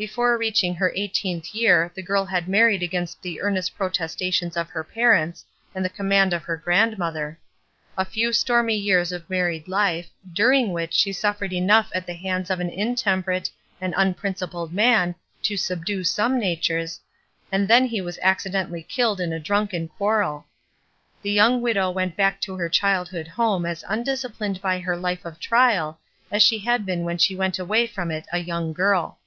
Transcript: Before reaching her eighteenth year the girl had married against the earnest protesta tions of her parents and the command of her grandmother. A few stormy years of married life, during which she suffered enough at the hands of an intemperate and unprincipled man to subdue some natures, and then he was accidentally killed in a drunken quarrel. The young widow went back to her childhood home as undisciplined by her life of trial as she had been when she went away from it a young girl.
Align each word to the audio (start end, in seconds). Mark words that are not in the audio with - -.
Before 0.00 0.38
reaching 0.38 0.74
her 0.76 0.94
eighteenth 0.96 1.54
year 1.54 1.92
the 1.94 2.02
girl 2.02 2.24
had 2.24 2.48
married 2.48 2.82
against 2.82 3.20
the 3.20 3.42
earnest 3.42 3.76
protesta 3.76 4.32
tions 4.32 4.56
of 4.56 4.70
her 4.70 4.82
parents 4.82 5.44
and 5.74 5.84
the 5.84 5.90
command 5.90 6.32
of 6.32 6.42
her 6.44 6.56
grandmother. 6.56 7.38
A 7.98 8.06
few 8.06 8.32
stormy 8.32 8.76
years 8.76 9.12
of 9.12 9.28
married 9.28 9.68
life, 9.68 10.08
during 10.32 10.72
which 10.72 10.94
she 10.94 11.12
suffered 11.12 11.52
enough 11.52 11.90
at 11.94 12.06
the 12.06 12.14
hands 12.14 12.48
of 12.48 12.60
an 12.60 12.70
intemperate 12.70 13.50
and 13.78 13.92
unprincipled 13.94 14.72
man 14.72 15.16
to 15.42 15.58
subdue 15.58 16.02
some 16.02 16.38
natures, 16.38 16.98
and 17.52 17.68
then 17.68 17.84
he 17.84 18.00
was 18.00 18.18
accidentally 18.22 18.82
killed 18.82 19.20
in 19.20 19.34
a 19.34 19.38
drunken 19.38 19.86
quarrel. 19.86 20.46
The 21.20 21.30
young 21.30 21.60
widow 21.60 21.90
went 21.90 22.16
back 22.16 22.40
to 22.40 22.56
her 22.56 22.70
childhood 22.70 23.28
home 23.28 23.66
as 23.66 23.84
undisciplined 23.86 24.62
by 24.62 24.78
her 24.78 24.96
life 24.96 25.26
of 25.26 25.38
trial 25.38 26.00
as 26.30 26.42
she 26.42 26.60
had 26.60 26.86
been 26.86 27.04
when 27.04 27.18
she 27.18 27.36
went 27.36 27.58
away 27.58 27.86
from 27.86 28.10
it 28.10 28.24
a 28.32 28.38
young 28.38 28.72
girl. 28.72 29.18